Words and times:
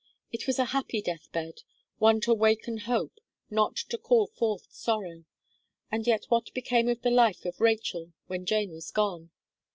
It 0.31 0.47
was 0.47 0.57
a 0.57 0.65
happy 0.73 0.99
death 0.99 1.31
bed 1.31 1.61
one 1.99 2.21
to 2.21 2.33
waken 2.33 2.79
hope, 2.89 3.19
not 3.51 3.75
to 3.89 3.99
call 3.99 4.25
forth 4.25 4.65
sorrow; 4.71 5.25
and 5.91 6.07
yet 6.07 6.25
what 6.27 6.51
became 6.55 6.87
of 6.89 7.03
the 7.03 7.11
life 7.11 7.45
of 7.45 7.61
Rachel 7.61 8.11
when 8.25 8.47
Jane 8.47 8.71
was 8.71 8.89
gone? 8.89 9.29